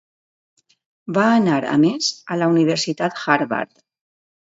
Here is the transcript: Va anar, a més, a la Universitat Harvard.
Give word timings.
Va 1.19 1.27
anar, 1.35 1.59
a 1.75 1.77
més, 1.85 2.09
a 2.37 2.41
la 2.43 2.51
Universitat 2.57 3.25
Harvard. 3.37 3.79